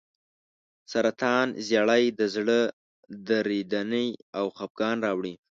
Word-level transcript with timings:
سرطان 0.91 1.47
زیړی 1.67 2.03
د 2.19 2.21
زړه 2.35 2.59
درېدنې 3.27 4.07
او 4.39 4.45
خپګان 4.57 4.97
راوړي. 5.05 5.33